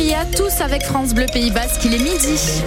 À 0.00 0.24
tous 0.24 0.62
avec 0.62 0.82
France 0.82 1.12
Bleu 1.12 1.26
Pays 1.30 1.50
Basque, 1.50 1.84
il 1.84 1.92
est 1.92 1.98
midi. 1.98 2.62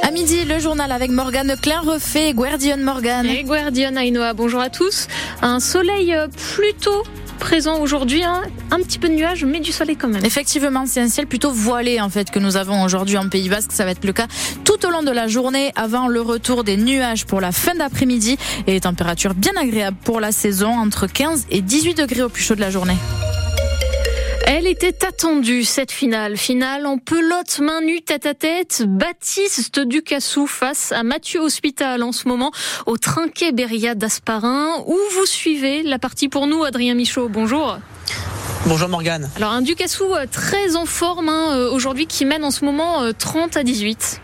À 0.00 0.12
midi, 0.12 0.44
le 0.44 0.60
journal 0.60 0.92
avec 0.92 1.10
Morgane 1.10 1.56
Klein 1.60 1.80
refait 1.80 2.32
Guardian 2.32 2.76
Morgane. 2.78 3.26
Et 3.26 3.42
Guardian 3.42 3.96
Ainoa, 3.96 4.34
bonjour 4.34 4.60
à 4.60 4.70
tous. 4.70 5.08
Un 5.42 5.58
soleil 5.58 6.14
euh, 6.14 6.28
plutôt 6.54 7.02
présent 7.40 7.80
aujourd'hui. 7.80 8.22
Hein. 8.22 8.42
Un 8.70 8.78
petit 8.78 9.00
peu 9.00 9.08
de 9.08 9.14
nuages, 9.14 9.44
mais 9.44 9.58
du 9.58 9.72
soleil 9.72 9.96
quand 9.96 10.08
même. 10.08 10.24
Effectivement, 10.24 10.84
c'est 10.86 11.00
un 11.00 11.08
ciel 11.08 11.26
plutôt 11.26 11.50
voilé 11.50 12.00
en 12.00 12.08
fait 12.08 12.30
que 12.30 12.38
nous 12.38 12.56
avons 12.56 12.84
aujourd'hui 12.84 13.16
en 13.16 13.28
Pays 13.28 13.48
Basque. 13.48 13.72
Ça 13.72 13.84
va 13.84 13.90
être 13.90 14.04
le 14.04 14.12
cas 14.12 14.28
tout 14.64 14.86
au 14.86 14.90
long 14.90 15.02
de 15.02 15.10
la 15.10 15.26
journée 15.26 15.72
avant 15.74 16.06
le 16.06 16.20
retour 16.20 16.62
des 16.62 16.76
nuages 16.76 17.26
pour 17.26 17.40
la 17.40 17.50
fin 17.50 17.74
d'après-midi 17.74 18.36
et 18.66 18.72
les 18.72 18.80
températures 18.80 19.34
bien 19.34 19.52
agréables 19.56 19.96
pour 20.04 20.20
la 20.20 20.30
saison 20.30 20.70
entre 20.70 21.06
15 21.06 21.46
et 21.50 21.62
18 21.62 21.94
degrés 21.94 22.22
au 22.22 22.28
plus 22.28 22.42
chaud 22.42 22.54
de 22.54 22.60
la 22.60 22.70
journée. 22.70 22.96
Elle 24.52 24.66
était 24.66 25.04
attendue, 25.06 25.62
cette 25.62 25.92
finale. 25.92 26.36
Finale 26.36 26.84
en 26.84 26.98
pelote, 26.98 27.60
main 27.60 27.82
nue, 27.82 28.02
tête 28.02 28.26
à 28.26 28.34
tête. 28.34 28.82
Baptiste 28.84 29.78
Ducassou 29.78 30.48
face 30.48 30.90
à 30.90 31.04
Mathieu 31.04 31.38
Hospital 31.38 32.02
en 32.02 32.10
ce 32.10 32.26
moment 32.26 32.50
au 32.86 32.96
Trinquet 32.96 33.52
Beria 33.52 33.94
d'Asparin. 33.94 34.82
Où 34.88 34.98
vous 35.12 35.24
suivez 35.24 35.84
la 35.84 36.00
partie 36.00 36.28
pour 36.28 36.48
nous, 36.48 36.64
Adrien 36.64 36.96
Michaud? 36.96 37.28
Bonjour. 37.28 37.78
Bonjour 38.66 38.88
Morgane. 38.88 39.30
Alors 39.36 39.52
un 39.52 39.62
Ducassou 39.62 40.14
euh, 40.14 40.26
très 40.30 40.76
en 40.76 40.84
forme 40.84 41.28
hein, 41.28 41.56
euh, 41.56 41.70
aujourd'hui 41.70 42.06
qui 42.06 42.24
mène 42.24 42.44
en 42.44 42.50
ce 42.50 42.64
moment 42.64 43.04
30 43.16 43.56
euh, 43.56 43.60
à 43.60 43.62
18. 43.62 44.20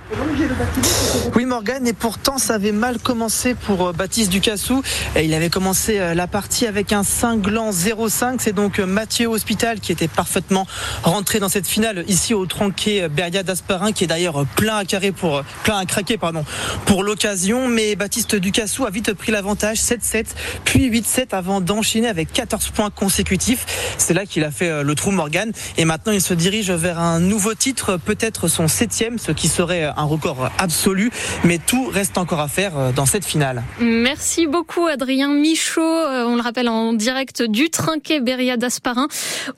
Oui 1.34 1.44
Morgane 1.44 1.86
et 1.86 1.92
pourtant 1.92 2.38
ça 2.38 2.54
avait 2.54 2.72
mal 2.72 2.98
commencé 2.98 3.54
pour 3.54 3.92
Baptiste 3.92 4.30
Ducassou. 4.30 4.82
Il 5.20 5.34
avait 5.34 5.50
commencé 5.50 5.98
la 6.14 6.26
partie 6.26 6.66
avec 6.66 6.92
un 6.92 7.02
cinglant 7.02 7.70
0,5. 7.70 8.36
C'est 8.38 8.52
donc 8.52 8.78
Mathieu 8.78 9.26
Hospital 9.26 9.80
qui 9.80 9.92
était 9.92 10.08
parfaitement 10.08 10.66
rentré 11.02 11.40
dans 11.40 11.48
cette 11.48 11.66
finale 11.66 12.04
ici 12.08 12.34
au 12.34 12.46
tronquet 12.46 13.08
Beria 13.08 13.42
d'Asparin 13.42 13.92
qui 13.92 14.04
est 14.04 14.06
d'ailleurs 14.06 14.46
plein 14.54 14.76
à 14.76 14.84
carrer 14.84 15.12
pour 15.12 15.42
plein 15.64 15.78
à 15.78 15.84
craquer 15.86 16.18
pardon 16.18 16.44
pour 16.84 17.02
l'occasion. 17.02 17.68
Mais 17.68 17.96
Baptiste 17.96 18.36
Ducassou 18.36 18.84
a 18.84 18.90
vite 18.90 19.12
pris 19.14 19.32
l'avantage 19.32 19.78
7-7 19.78 20.26
puis 20.64 20.88
8-7 20.88 21.28
avant 21.32 21.60
d'enchaîner 21.60 22.08
avec 22.08 22.32
14 22.32 22.70
points 22.70 22.90
consécutifs. 22.90 23.66
C'est 23.98 24.14
là 24.14 24.26
qu'il 24.26 24.44
a 24.44 24.50
fait 24.50 24.70
euh, 24.70 24.82
le 24.82 24.94
trou 24.94 25.10
Morgan. 25.10 25.52
Et 25.76 25.84
maintenant, 25.84 26.12
il 26.12 26.20
se 26.20 26.34
dirige 26.34 26.70
vers 26.70 27.00
un 27.00 27.20
nouveau 27.20 27.54
titre, 27.54 27.96
peut-être 27.96 28.48
son 28.48 28.68
septième, 28.68 29.18
ce 29.18 29.32
qui 29.32 29.48
serait 29.48 29.92
un 29.96 30.04
record 30.04 30.50
absolu. 30.58 31.10
Mais 31.44 31.58
tout 31.58 31.86
reste 31.86 32.18
encore 32.18 32.40
à 32.40 32.48
faire 32.48 32.76
euh, 32.76 32.92
dans 32.92 33.06
cette 33.06 33.24
finale. 33.24 33.62
Merci 33.80 34.46
beaucoup, 34.46 34.86
Adrien 34.86 35.28
Michaud. 35.28 35.82
Euh, 35.82 36.24
on 36.26 36.36
le 36.36 36.42
rappelle 36.42 36.68
en 36.68 36.92
direct 36.92 37.42
du 37.42 37.70
Trinquet 37.70 38.20
Beria 38.20 38.56
d'Asparin, 38.56 39.08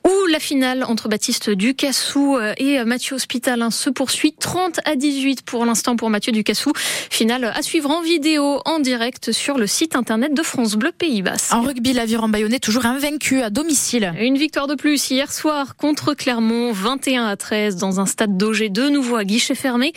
où 0.05 0.25
la 0.31 0.39
finale 0.39 0.83
entre 0.83 1.09
Baptiste 1.09 1.49
Ducassou 1.49 2.37
et 2.57 2.83
Mathieu 2.83 3.15
Hospital 3.15 3.65
se 3.71 3.89
poursuit. 3.89 4.33
30 4.39 4.79
à 4.85 4.95
18 4.95 5.43
pour 5.43 5.65
l'instant 5.65 5.95
pour 5.95 6.09
Mathieu 6.09 6.31
Ducassou. 6.31 6.71
Finale 7.09 7.45
à 7.55 7.61
suivre 7.61 7.89
en 7.89 8.01
vidéo, 8.01 8.61
en 8.65 8.79
direct 8.79 9.31
sur 9.31 9.57
le 9.57 9.67
site 9.67 9.95
internet 9.95 10.33
de 10.33 10.43
France 10.43 10.75
Bleu 10.75 10.91
Pays 10.91 11.21
Basque. 11.21 11.53
En 11.53 11.61
rugby, 11.61 11.93
l'aviron 11.93 12.29
bayonnais 12.29 12.59
toujours 12.59 12.85
invaincu 12.85 13.41
à 13.41 13.49
domicile. 13.49 14.13
Une 14.19 14.37
victoire 14.37 14.67
de 14.67 14.75
plus 14.75 15.09
hier 15.09 15.31
soir 15.31 15.75
contre 15.75 16.13
Clermont, 16.13 16.71
21 16.71 17.25
à 17.25 17.35
13 17.35 17.75
dans 17.77 17.99
un 17.99 18.05
stade 18.05 18.37
d'OG 18.37 18.69
de 18.71 18.89
nouveau 18.89 19.15
à 19.15 19.23
guichet 19.23 19.55
fermé. 19.55 19.93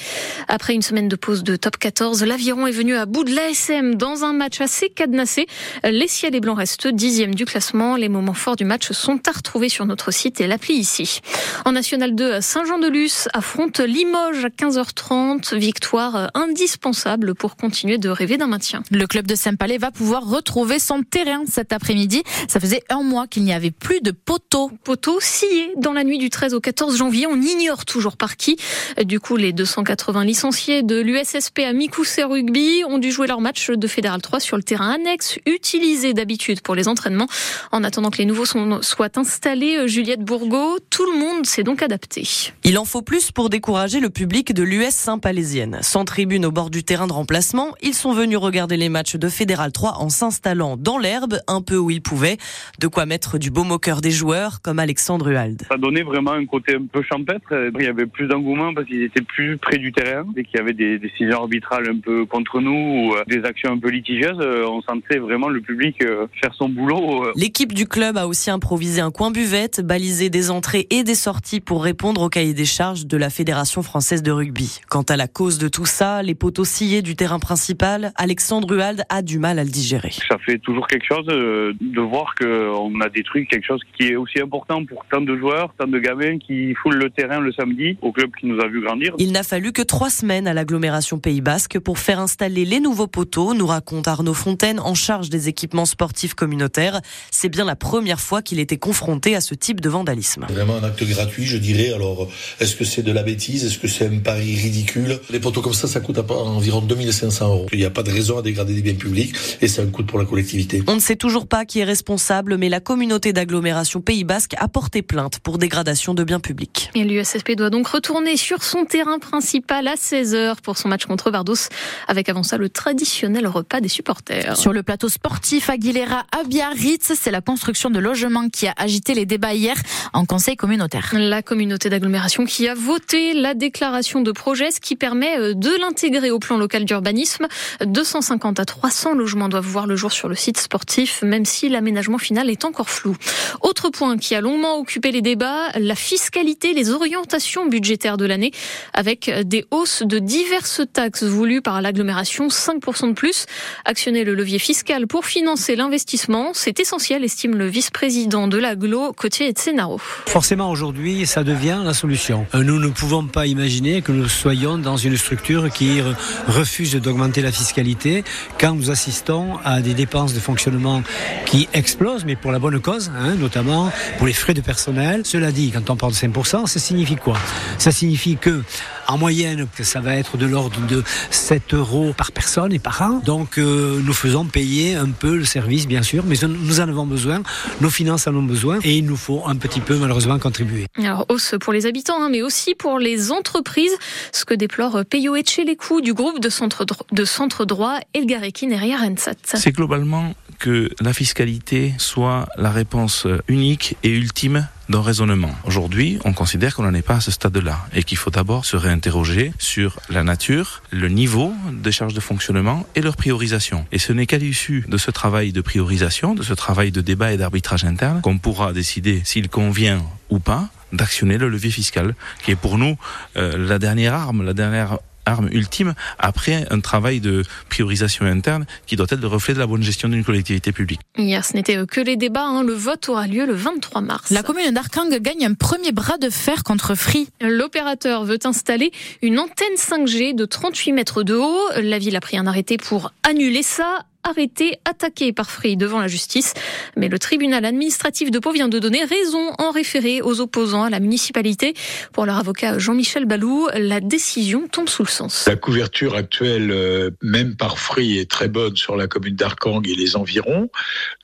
Après 0.49 0.75
une 0.75 0.83
semaine 0.83 1.09
de 1.09 1.17
pause 1.17 1.43
de 1.43 1.57
top 1.57 1.77
14, 1.77 2.25
l'aviron 2.25 2.67
est 2.67 2.73
venu 2.73 2.95
à 2.97 3.07
bout 3.07 3.25
de 3.25 3.35
l'ASM 3.35 3.95
dans 3.95 4.25
un 4.25 4.33
match 4.33 4.61
assez 4.61 4.89
cadenassé. 4.89 5.47
Les 5.85 6.09
ciels 6.09 6.35
et 6.35 6.41
blancs 6.41 6.59
restent 6.59 6.89
dixième 6.89 7.35
du 7.35 7.45
classement. 7.45 7.97
Les 7.97 8.09
moments 8.09 8.35
forts 8.35 8.57
du 8.57 8.65
match 8.65 8.93
sont 8.93 9.21
à 9.29 9.33
retrouver 9.33 9.69
sur 9.69 9.87
notre 9.87 10.11
site 10.11 10.41
et 10.41 10.47
l'appli 10.47 10.75
ici. 10.75 11.21
En 11.65 11.73
National 11.73 12.15
2, 12.15 12.41
Saint-Jean-de-Luz 12.41 13.29
affronte 13.33 13.81
Limoges 13.81 14.45
à 14.45 14.49
15h30. 14.49 15.55
Victoire 15.57 16.31
indispensable 16.35 17.35
pour 17.35 17.57
continuer 17.57 17.99
de 17.99 18.09
rêver 18.09 18.37
d'un 18.37 18.47
maintien. 18.47 18.83
Le 18.91 19.07
club 19.07 19.27
de 19.27 19.35
Saint-Palais 19.35 19.79
va 19.79 19.91
pouvoir 19.91 20.29
retrouver 20.29 20.79
son 20.79 21.03
terrain 21.03 21.43
cet 21.49 21.73
après-midi. 21.73 22.23
Ça 22.49 22.61
faisait 22.61 22.83
un 22.89 23.03
mois 23.03 23.27
qu'il 23.27 23.45
n'y 23.45 23.53
avait 23.53 23.71
plus 23.71 24.01
de 24.01 24.11
poteaux 24.11 24.71
poteau. 24.85 25.19
scié 25.21 25.73
dans 25.77 25.93
la 25.93 26.05
nuit 26.05 26.19
du 26.19 26.31
13 26.31 26.55
au 26.55 26.61
14 26.61 26.97
janvier. 26.97 27.27
On 27.27 27.41
ignore 27.41 27.85
toujours 27.85 28.17
par 28.17 28.37
qui. 28.37 28.57
Du 29.05 29.21
coup, 29.21 29.37
les 29.37 29.53
280 29.53 30.22
licenciés 30.25 30.83
de 30.83 31.01
l'USSP 31.01 31.61
à 31.61 31.73
Mikoussé 31.73 32.25
Rugby 32.25 32.83
ont 32.87 32.99
dû 32.99 33.11
jouer 33.11 33.27
leur 33.27 33.41
match 33.41 33.71
de 33.71 33.87
Fédéral 33.87 34.21
3 34.21 34.41
sur 34.41 34.57
le 34.57 34.63
terrain 34.63 34.91
annexe 34.93 35.39
utilisé 35.47 36.15
d'habitude 36.15 36.61
pour 36.61 36.75
les 36.75 36.89
entraînements. 36.89 37.29
En 37.71 37.85
attendant 37.85 38.11
que 38.11 38.19
les 38.19 38.25
nouveaux 38.25 38.45
soient 38.45 39.19
installés, 39.19 39.89
Juliette 39.89 40.21
Bourgo, 40.21 40.79
tout 40.91 41.05
le 41.11 41.19
monde 41.19 41.47
s'est 41.47 41.63
donc 41.63 41.83
adapté. 41.83 42.29
Il 42.65 42.79
en 42.79 42.85
faut 42.85 43.03
plus 43.03 43.33
pour 43.33 43.51
décourager 43.51 44.01
le 44.01 44.11
public 44.11 44.53
de 44.53 44.63
l'US 44.63 44.91
Saint-Palaisienne. 44.91 45.79
Sans 45.83 46.05
tribune 46.05 46.47
au 46.47 46.51
bord 46.51 46.71
du 46.71 46.85
terrain 46.85 47.07
de 47.07 47.13
remplacement, 47.13 47.75
ils 47.83 47.95
sont 47.95 48.13
venus 48.13 48.39
regarder 48.39 48.77
les 48.77 48.89
matchs 48.89 49.17
de 49.17 49.29
Fédéral 49.29 49.73
3 49.73 49.99
en 49.99 50.09
s'installant 50.09 50.77
dans 50.77 50.99
l'herbe, 50.99 51.39
un 51.49 51.63
peu 51.63 51.77
où 51.77 51.91
ils 51.91 52.03
pouvaient. 52.03 52.37
De 52.79 52.87
quoi 52.87 53.07
mettre 53.07 53.39
du 53.39 53.51
beau 53.51 53.65
moqueur 53.65 54.01
des 54.01 54.11
joueurs 54.11 54.61
comme 54.63 54.79
Alexandre 54.79 55.31
Huald. 55.31 55.63
Ça 55.69 55.79
donnait 55.79 56.03
vraiment 56.03 56.33
un 56.33 56.47
côté 56.47 56.77
un 56.77 56.87
peu 56.87 57.03
champêtre. 57.03 57.53
Il 57.79 57.85
y 57.85 57.89
avait 57.89 58.07
plus 58.07 58.29
d'engouement 58.29 58.75
parce 58.75 58.87
qu'ils 58.87 59.03
étaient 59.03 59.23
plus 59.23 59.57
près 59.57 59.79
du 59.79 59.93
terrain 59.93 60.12
et 60.37 60.45
qu'il 60.45 60.59
y 60.59 60.61
avait 60.61 60.73
des 60.73 60.99
décisions 60.99 61.39
arbitrales 61.39 61.89
un 61.89 61.99
peu 61.99 62.27
contre 62.27 62.61
nous 62.61 62.71
ou 62.71 63.15
euh, 63.15 63.23
des 63.27 63.45
actions 63.45 63.73
un 63.73 63.79
peu 63.79 63.91
litigieuses. 63.91 64.39
Euh, 64.41 64.67
on 64.67 64.83
sentait 64.83 65.19
vraiment 65.19 65.49
le 65.49 65.61
public 65.61 66.03
euh, 66.03 66.27
faire 66.41 66.55
son 66.55 66.69
boulot. 66.69 67.27
L'équipe 67.37 67.73
du 67.73 67.87
club 67.87 68.17
a 68.17 68.27
aussi 68.27 68.51
improvisé 68.51 69.01
un 69.01 69.11
coin 69.11 69.31
buvette, 69.31 69.81
balisé 69.81 70.31
des 70.31 70.51
entrées 70.51 70.87
et 70.91 71.05
des 71.05 71.15
sorties 71.15 71.61
pour 71.61 71.85
répondre 71.85 72.23
au 72.23 72.29
cahier 72.29 72.55
des 72.55 72.65
charges 72.65 73.07
de 73.07 73.17
la 73.17 73.31
Fédération 73.31 73.83
française 73.83 74.23
de 74.23 74.31
rugby. 74.31 74.81
Quant 74.89 75.03
à 75.03 75.17
la 75.17 75.29
cause 75.29 75.59
de 75.59 75.69
tout 75.69 75.87
ça, 75.87 76.23
les 76.23 76.35
poteaux 76.35 76.65
sciés 76.65 77.03
du 77.03 77.17
terrain 77.17 77.39
principal, 77.39 78.13
Alexandre 78.17 78.75
Huald 78.75 79.03
a 79.09 79.23
du 79.23 79.39
mal 79.39 79.59
à 79.59 79.65
le 79.65 79.71
digérer. 79.71 80.11
Ça 80.29 80.39
fait 80.39 80.59
toujours 80.59 80.87
quelque 80.87 81.07
chose 81.07 81.27
de 81.27 82.01
voir 82.01 82.35
qu'on 82.35 83.01
a 83.01 83.09
détruit 83.09 83.47
quelque 83.47 83.67
chose 83.67 83.81
qui 83.97 84.09
est 84.09 84.17
aussi 84.17 84.41
important 84.41 84.85
pour 84.85 85.05
tant 85.11 85.21
de 85.21 85.37
joueurs, 85.37 85.75
tant 85.79 85.87
de 85.87 85.99
gamins 85.99 86.39
qui 86.39 86.75
foulent 86.75 86.97
le 86.97 87.11
terrain 87.11 87.41
le 87.41 87.53
samedi 87.53 87.97
au 88.01 88.13
club 88.13 88.31
qui 88.39 88.47
nous 88.47 88.61
a 88.61 88.69
vu 88.69 88.83
grandir. 88.83 89.15
Il 89.19 89.33
n'a 89.33 89.43
fallu 89.43 89.73
que 89.73 89.83
trois 89.83 90.02
semaines 90.11 90.47
à 90.47 90.55
l'agglomération 90.55 91.19
Pays 91.19 91.41
Basque 91.41 91.79
pour 91.79 91.99
faire 91.99 92.21
installer 92.21 92.65
les 92.65 92.81
nouveaux 92.81 93.07
poteaux, 93.07 93.55
nous 93.55 93.67
raconte 93.67 94.09
Arnaud 94.09 94.35
Fontaine 94.35 94.81
en 94.81 94.95
charge 94.95 95.31
des 95.31 95.49
équipements 95.49 95.87
sportifs 95.87 96.35
communautaires. 96.35 97.01
C'est 97.31 97.49
bien 97.49 97.65
la 97.65 97.77
première 97.77 98.21
fois 98.21 98.43
qu'il 98.43 98.59
était 98.59 98.79
confronté 98.79 99.37
à 99.37 99.41
ce 99.41 99.55
type 99.55 99.81
de 99.81 99.89
vandalisme. 99.89 100.47
Vraiment 100.49 100.77
un 100.77 100.85
acte 100.85 101.05
gratuit, 101.05 101.45
je 101.45 101.57
dirais. 101.57 101.93
Alors, 101.93 102.29
est-ce 102.61 102.77
que 102.77 102.85
c'est 102.85 103.03
de 103.03 103.13
la 103.13 103.23
bêtise? 103.23 103.65
Est-ce 103.65 103.79
que 103.79 103.89
c'est 103.89 104.07
un 104.07 104.19
pari 104.19 104.55
ridicule? 104.57 105.21
Les 105.31 105.41
poteaux 105.41 105.63
comme 105.63 105.75
ça, 105.75 105.89
ça 105.89 106.01
coûte 106.01 106.19
environ 106.19 106.81
2500 106.81 107.49
euros. 107.49 107.67
Il 107.73 107.79
n'y 107.79 107.85
a 107.85 107.91
pas 107.91 108.03
de 108.03 108.11
raison 108.11 108.39
à 108.39 108.43
dégrader 108.43 108.75
des 108.75 108.83
biens 108.83 108.95
publics 108.95 109.35
et 109.61 109.69
c'est 109.69 109.83
un 109.83 109.87
coût 109.87 110.05
pour 110.05 110.19
la 110.19 110.25
collectivité. 110.25 110.83
On 110.87 110.95
ne 110.95 111.01
sait 111.01 111.17
toujours 111.17 111.47
pas 111.47 111.65
qui 111.65 111.81
est 111.81 111.85
responsable, 111.85 112.57
mais 112.57 112.69
la 112.69 112.81
communauté 112.81 113.33
d'agglomération 113.33 114.01
Pays 114.01 114.25
Basque 114.25 114.55
a 114.59 114.69
porté 114.69 115.03
plainte 115.03 115.39
pour 115.41 115.59
dégradation 115.59 116.15
de 116.15 116.25
biens 116.25 116.41
publics. 116.41 116.91
Et 116.95 117.05
l'USSP 117.05 117.53
doit 117.53 117.71
donc 117.71 117.87
retourner 117.87 118.37
sur 118.37 118.63
son 118.65 118.85
terrain 118.85 119.19
principal 119.19 119.89
à 119.93 119.97
16h 119.97 120.63
pour 120.63 120.79
son 120.79 120.89
match 120.89 121.05
contre 121.05 121.31
Vardos, 121.31 121.69
avec 122.09 122.31
avant 122.31 122.43
ça 122.43 122.57
le 122.57 122.71
traditionnel 122.71 123.47
repas 123.47 123.83
des 123.83 123.89
supporters. 123.89 124.57
Sur 124.57 124.73
le 124.73 124.83
plateau 124.83 125.11
sportif 125.11 125.69
Aguilera 125.69 126.25
à 126.33 126.45
Biarritz, 126.45 127.13
c'est 127.15 127.31
la 127.31 127.43
construction 127.43 127.91
de 127.91 127.99
logements 127.99 128.49
qui 128.49 128.67
a 128.67 128.75
agité 128.79 129.13
les 129.13 129.27
débats 129.27 129.53
hier 129.53 129.77
en 130.15 130.25
conseil 130.25 130.57
communautaire. 130.57 131.11
La 131.13 131.43
communauté 131.43 131.91
d'agglomération 131.91 132.47
qui 132.47 132.69
a 132.69 132.75
voté 132.75 133.35
la 133.35 133.53
déclaration 133.53 134.23
de 134.23 134.33
projet, 134.33 134.71
ce 134.71 134.81
qui 134.81 134.97
permet 134.97 135.39
euh, 135.39 135.53
de 135.53 135.71
l'intégrer 135.79 136.31
au 136.31 136.39
plan 136.39 136.57
local 136.57 136.87
d'urbanisme. 136.87 137.47
250 137.85 138.61
à 138.61 138.65
300 138.65 139.15
logements 139.15 139.51
doivent 139.51 139.67
voir 139.67 139.87
le 139.87 139.97
jour 139.97 140.11
sur 140.11 140.29
le 140.29 140.35
site 140.35 140.59
sportif, 140.59 141.23
même 141.23 141.45
si 141.45 141.69
l'aménagement 141.69 142.19
final 142.19 142.49
est 142.49 142.65
encore 142.65 142.89
flou. 142.89 143.15
Autre 143.61 143.91
point 143.91 144.17
qui 144.17 144.35
a 144.35 144.41
longuement 144.41 144.79
occupé 144.79 145.13
les 145.13 145.21
débats, 145.21 145.69
la 145.75 145.95
fiscalité, 145.95 146.73
les 146.73 146.91
orientations 146.91 147.67
budgétaires 147.67 148.17
de 148.17 148.25
l'année, 148.25 148.53
avec 148.95 149.31
des 149.45 149.67
hausses 149.71 149.82
de 150.03 150.19
diverses 150.19 150.83
taxes 150.93 151.25
voulues 151.25 151.61
par 151.61 151.83
l'agglomération, 151.83 152.49
5% 152.49 153.09
de 153.09 153.13
plus. 153.15 153.47
Actionner 153.85 154.23
le 154.23 154.35
levier 154.35 154.59
fiscal 154.61 155.07
pour 155.09 155.27
financer 155.27 155.75
l'investissement, 155.75 156.53
c'est 156.55 156.79
essentiel, 156.79 157.25
estime 157.25 157.57
le 157.57 157.67
vice-président 157.67 158.47
de 158.47 158.59
l'aglo, 158.59 159.13
Cotier 159.13 159.49
et 159.49 159.53
Tsenaro. 159.53 159.99
Forcément, 159.99 160.71
aujourd'hui, 160.71 161.27
ça 161.27 161.43
devient 161.43 161.81
la 161.85 161.95
solution. 161.95 162.47
Nous 162.55 162.79
ne 162.79 162.89
pouvons 162.89 163.27
pas 163.27 163.47
imaginer 163.47 164.03
que 164.03 164.13
nous 164.13 164.29
soyons 164.29 164.79
dans 164.79 164.97
une 164.97 165.17
structure 165.17 165.69
qui 165.71 166.01
refuse 166.47 166.95
d'augmenter 166.95 167.43
la 167.43 167.51
fiscalité 167.51 168.23
quand 168.61 168.75
nous 168.75 168.91
assistons 168.91 169.59
à 169.65 169.81
des 169.81 169.95
dépenses 169.95 170.35
de 170.35 170.41
fonctionnement 170.41 171.03
qui 171.47 171.69
explosent, 171.73 172.25
mais 172.25 172.37
pour 172.37 172.53
la 172.53 172.61
bonne 172.61 172.81
cause, 172.81 173.11
hein, 173.17 173.35
notamment 173.35 173.91
pour 174.19 174.29
les 174.29 174.33
frais 174.33 174.55
de 174.55 174.61
personnel. 174.61 175.23
Cela 175.25 175.51
dit, 175.51 175.73
quand 175.73 175.91
on 175.91 175.97
parle 175.97 176.13
de 176.13 176.19
5%, 176.19 176.67
ça 176.67 176.79
signifie 176.79 177.17
quoi? 177.17 177.37
Ça 177.79 177.91
signifie 177.91 178.37
que, 178.37 178.63
en 179.09 179.19
moyenne, 179.19 179.67
ça 179.81 180.01
va 180.01 180.17
être 180.17 180.37
de 180.37 180.47
l'ordre 180.47 180.81
de 180.87 181.03
7 181.31 181.75
euros 181.75 182.13
par 182.17 182.33
personne 182.33 182.73
et 182.73 182.79
par 182.79 183.03
an. 183.03 183.21
Donc 183.25 183.59
euh, 183.59 184.01
nous 184.05 184.13
faisons 184.13 184.45
payer 184.45 184.95
un 184.95 185.11
peu 185.11 185.37
le 185.37 185.45
service, 185.45 185.87
bien 185.87 186.03
sûr, 186.03 186.25
mais 186.27 186.37
nous 186.47 186.81
en 186.81 186.89
avons 186.89 187.07
besoin, 187.07 187.43
nos 187.81 187.91
finances 187.91 188.27
en 188.27 188.35
ont 188.35 188.43
besoin 188.43 188.79
et 188.83 188.97
il 188.97 189.07
nous 189.07 189.17
faut 189.17 189.43
un 189.47 189.57
petit 189.57 189.81
peu 189.81 189.97
malheureusement 189.97 190.39
contribuer. 190.39 190.87
Alors 190.99 191.27
hausse 191.29 191.55
pour 191.61 191.73
les 191.73 191.87
habitants, 191.87 192.23
hein, 192.23 192.29
mais 192.31 192.43
aussi 192.43 192.75
pour 192.75 192.99
les 192.99 193.33
entreprises, 193.33 193.93
ce 194.33 194.45
que 194.45 194.55
déplore 194.55 195.05
Peyo 195.09 195.37
Etchelekou 195.37 196.01
du 196.01 196.15
groupe 196.15 196.41
de 196.41 196.49
centre, 196.49 196.85
de 197.11 197.25
centre 197.25 197.65
droit 197.65 197.99
Elgarekin 198.15 198.71
et 198.71 198.95
Rensat. 198.95 199.35
C'est 199.45 199.73
globalement 199.73 200.35
que 200.59 200.91
la 201.01 201.13
fiscalité 201.13 201.93
soit 201.99 202.47
la 202.57 202.71
réponse 202.71 203.27
unique 203.49 203.97
et 204.05 204.11
ultime 204.11 204.69
d'un 204.93 205.03
raisonnement. 205.03 205.51
Aujourd'hui, 205.65 206.19
on 206.25 206.35
considère 206.35 206.77
qu'on 206.77 206.83
n'en 206.83 206.95
est 206.95 207.03
pas 207.03 207.17
à 207.17 207.21
ce 207.21 207.31
stade-là 207.31 207.79
et 207.95 208.05
qu'il 208.05 208.19
faut 208.19 208.31
d'abord 208.31 208.65
se 208.67 208.77
réinterroger 208.77 209.53
sur 209.59 209.99
la 210.11 210.23
nature, 210.23 210.83
le 210.91 211.09
niveau 211.09 211.53
des 211.73 211.91
charges 211.91 212.15
de 212.15 212.21
fonctionnement 212.21 212.87
et 212.95 213.01
leur 213.01 213.17
priorisation. 213.17 213.87
Et 213.91 213.99
ce 213.99 214.13
n'est 214.13 214.27
qu'à 214.27 214.37
l'issue 214.37 214.85
de 214.87 214.99
ce 214.99 215.11
travail 215.11 215.53
de 215.53 215.63
priorisation, 215.63 216.35
de 216.35 216.43
ce 216.43 216.53
travail 216.53 216.93
de 216.93 217.01
débat 217.01 217.33
et 217.33 217.39
d'arbitrage 217.39 217.85
interne, 217.85 218.21
qu'on 218.21 218.39
pourra 218.39 218.75
décider 218.75 219.23
s'il 219.25 219.49
convient 219.49 220.03
ou 220.29 220.39
pas 220.39 220.69
d'actionner 220.93 221.39
le 221.39 221.49
levier 221.49 221.71
fiscal, 221.71 222.15
qui 222.45 222.51
est 222.51 222.57
pour 222.57 222.77
nous 222.77 222.99
euh, 223.37 223.57
la 223.57 223.79
dernière 223.79 224.13
arme, 224.13 224.45
la 224.45 224.53
dernière 224.53 224.99
arme 225.27 225.49
ultime 225.53 225.95
après 226.19 226.67
un 226.71 226.81
travail 226.81 227.21
de 227.21 227.45
priorisation 227.69 228.25
interne 228.27 228.67
qui 228.87 228.97
doit 228.97 229.07
être 229.09 229.21
le 229.21 229.27
reflet 229.27 229.55
de 229.55 229.59
la 229.59 229.67
bonne 229.67 229.83
gestion 229.83 230.09
d'une 230.09 230.25
collectivité 230.25 230.73
publique. 230.73 231.01
Hier, 231.17 231.45
ce 231.45 231.55
n'était 231.55 231.87
que 231.87 232.01
les 232.01 232.17
débats. 232.17 232.45
Hein. 232.45 232.63
Le 232.63 232.73
vote 232.73 233.09
aura 233.09 233.27
lieu 233.27 233.47
le 233.47 233.55
23 233.55 234.01
mars. 234.01 234.31
La 234.31 234.43
commune 234.43 234.73
d'Arkang 234.73 235.11
gagne 235.21 235.47
un 235.47 235.55
premier 235.55 235.93
bras 235.93 236.19
de 236.19 236.31
fer 236.31 236.63
contre 236.65 236.95
Free. 236.95 237.29
L'opérateur 237.41 238.25
veut 238.25 238.39
installer 238.45 238.93
une 239.23 239.39
antenne 239.39 239.75
5G 239.77 240.35
de 240.35 240.45
38 240.45 240.93
mètres 240.93 241.23
de 241.23 241.35
haut. 241.35 241.69
La 241.81 241.99
ville 241.99 242.17
a 242.17 242.21
pris 242.21 242.37
un 242.37 242.47
arrêté 242.47 242.77
pour 242.77 243.13
annuler 243.23 243.63
ça 243.63 244.05
arrêté, 244.25 244.79
attaqué 244.85 245.33
par 245.33 245.51
Free 245.51 245.77
devant 245.77 246.01
la 246.01 246.09
justice. 246.09 246.55
Mais 246.97 247.09
le 247.09 247.19
tribunal 247.19 247.65
administratif 247.65 248.31
de 248.31 248.39
Pau 248.39 248.53
vient 248.53 248.69
de 248.69 248.79
donner 248.79 249.05
raison 249.05 249.53
en 249.59 249.71
référé 249.71 250.23
aux 250.23 250.41
opposants 250.41 250.85
à 250.85 250.91
la 250.91 251.01
municipalité. 251.01 251.75
Pour 252.13 252.27
leur 252.27 252.39
avocat 252.39 252.79
Jean-Michel 252.79 253.25
Balou, 253.25 253.69
la 253.75 254.01
décision 254.01 254.69
tombe 254.69 254.89
sous 254.89 255.03
le 255.03 255.09
sens. 255.09 255.47
La 255.47 255.57
couverture 255.57 256.15
actuelle, 256.15 256.71
euh, 256.71 257.11
même 257.23 257.57
par 257.57 257.79
Free, 257.79 258.19
est 258.19 258.31
très 258.31 258.49
bonne 258.49 258.77
sur 258.77 258.97
la 258.97 259.07
commune 259.07 259.35
d'Arcang 259.35 259.83
et 259.85 259.95
les 259.95 260.17
environs. 260.17 260.71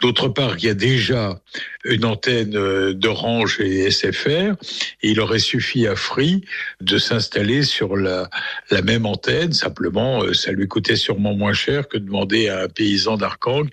D'autre 0.01 0.29
part, 0.29 0.57
il 0.59 0.65
y 0.65 0.69
a 0.69 0.75
déjà 0.75 1.41
une 1.85 2.05
antenne 2.05 2.57
euh, 2.57 2.93
d'Orange 2.95 3.61
et 3.61 3.91
SFR. 3.91 4.55
Il 5.03 5.21
aurait 5.21 5.39
suffi 5.39 5.87
à 5.87 5.97
Free 5.97 6.45
de 6.81 6.99
s'installer 6.99 7.63
sur 7.63 7.97
la, 7.97 8.29
la 8.71 8.83
même 8.83 9.07
antenne. 9.07 9.53
Simplement, 9.53 10.23
euh, 10.23 10.35
ça 10.35 10.53
lui 10.53 10.67
coûtait 10.67 10.97
sûrement 10.97 11.35
moins 11.35 11.53
cher 11.53 11.89
que 11.89 11.99
de 11.99 12.05
demander 12.05 12.49
à 12.49 12.63
un 12.63 12.69
pays 12.69 12.88
paysans 12.89 13.19
d'Arkang 13.19 13.69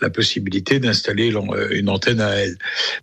la 0.00 0.10
possibilité 0.10 0.80
d'installer 0.80 1.32
euh, 1.32 1.68
une 1.70 1.88
antenne 1.88 2.20
à 2.20 2.30
elle. 2.30 2.56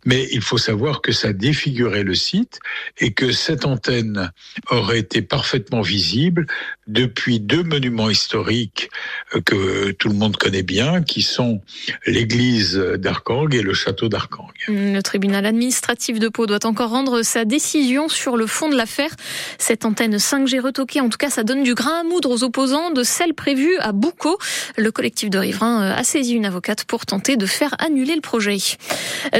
Mais 0.05 0.27
il 0.31 0.41
faut 0.41 0.57
savoir 0.57 1.01
que 1.01 1.11
ça 1.11 1.31
défigurait 1.31 2.03
le 2.03 2.15
site 2.15 2.59
et 2.99 3.13
que 3.13 3.31
cette 3.31 3.65
antenne 3.65 4.31
aurait 4.69 4.99
été 4.99 5.21
parfaitement 5.21 5.81
visible 5.81 6.45
depuis 6.87 7.39
deux 7.39 7.63
monuments 7.63 8.09
historiques 8.09 8.89
euh, 9.35 9.41
que 9.41 9.91
tout 9.91 10.09
le 10.09 10.15
monde 10.15 10.35
connaît 10.35 10.63
bien, 10.63 11.01
qui 11.01 11.21
sont 11.21 11.61
l'église 12.05 12.75
d'Arkang 12.75 13.53
et 13.53 13.61
le 13.61 13.73
château 13.73 14.09
d'Arkang. 14.09 14.49
Le 14.67 15.01
tribunal 15.01 15.45
administratif 15.45 16.19
de 16.19 16.27
Pau 16.27 16.45
doit 16.45 16.65
encore 16.65 16.89
rendre 16.89 17.21
sa 17.21 17.45
décision 17.45 18.09
sur 18.09 18.35
le 18.35 18.47
fond 18.47 18.69
de 18.69 18.75
l'affaire. 18.75 19.11
Cette 19.57 19.85
antenne 19.85 20.17
5G 20.17 20.59
retoquée, 20.59 20.99
en 20.99 21.09
tout 21.09 21.17
cas, 21.17 21.29
ça 21.29 21.43
donne 21.43 21.63
du 21.63 21.73
grain 21.73 22.01
à 22.01 22.03
moudre 22.03 22.29
aux 22.29 22.43
opposants 22.43 22.91
de 22.91 23.03
celle 23.03 23.33
prévue 23.33 23.77
à 23.79 23.93
Boucault. 23.93 24.37
Le 24.77 24.91
collectif 24.91 25.29
de 25.29 25.37
riverains 25.37 25.52
euh, 25.61 25.93
a 25.93 26.03
saisi 26.03 26.33
une 26.33 26.45
avocate 26.45 26.85
pour 26.85 27.05
tenter 27.05 27.37
de 27.37 27.45
faire 27.45 27.75
annuler 27.79 28.15
le 28.15 28.21
projet. 28.21 28.57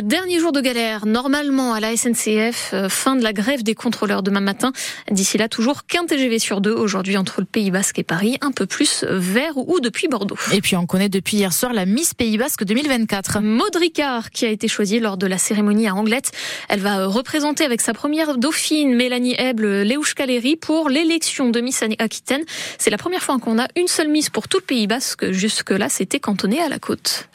Dernier 0.03 0.39
jour 0.39 0.51
de 0.51 0.61
galère, 0.61 1.05
normalement 1.05 1.73
à 1.73 1.79
la 1.79 1.95
SNCF, 1.95 2.71
euh, 2.73 2.89
fin 2.89 3.15
de 3.15 3.23
la 3.23 3.33
grève 3.33 3.63
des 3.63 3.73
contrôleurs 3.73 4.21
demain 4.21 4.41
matin. 4.41 4.71
D'ici 5.09 5.37
là, 5.37 5.47
toujours 5.47 5.85
qu'un 5.85 6.05
TGV 6.05 6.39
sur 6.39 6.61
deux 6.61 6.73
aujourd'hui 6.73 7.17
entre 7.17 7.41
le 7.41 7.45
Pays 7.45 7.71
Basque 7.71 7.99
et 7.99 8.03
Paris, 8.03 8.37
un 8.41 8.51
peu 8.51 8.65
plus 8.65 9.03
vers 9.09 9.57
ou 9.57 9.79
depuis 9.79 10.07
Bordeaux. 10.07 10.37
Et 10.53 10.61
puis 10.61 10.75
on 10.75 10.85
connaît 10.85 11.09
depuis 11.09 11.37
hier 11.37 11.53
soir 11.53 11.73
la 11.73 11.85
Miss 11.85 12.13
Pays 12.13 12.37
Basque 12.37 12.63
2024. 12.63 13.39
Maud 13.41 13.75
Ricard, 13.75 14.29
qui 14.31 14.45
a 14.45 14.49
été 14.49 14.67
choisie 14.67 14.99
lors 14.99 15.17
de 15.17 15.27
la 15.27 15.37
cérémonie 15.37 15.87
à 15.87 15.95
Anglette. 15.95 16.31
Elle 16.69 16.79
va 16.79 17.07
représenter 17.07 17.63
avec 17.63 17.81
sa 17.81 17.93
première 17.93 18.37
dauphine, 18.37 18.95
Mélanie 18.95 19.35
Heble, 19.37 19.81
Léouche 19.81 20.13
Caléry, 20.13 20.55
pour 20.55 20.89
l'élection 20.89 21.49
de 21.49 21.61
Miss 21.61 21.83
Aquitaine. 21.99 22.43
C'est 22.77 22.89
la 22.89 22.97
première 22.97 23.21
fois 23.23 23.39
qu'on 23.39 23.59
a 23.59 23.67
une 23.75 23.87
seule 23.87 24.09
Miss 24.09 24.29
pour 24.29 24.47
tout 24.47 24.57
le 24.57 24.63
Pays 24.63 24.87
Basque. 24.87 25.31
Jusque-là, 25.31 25.89
c'était 26.03 26.19
cantonné 26.19 26.61
à 26.61 26.67
la 26.67 26.79
côte. 26.79 27.29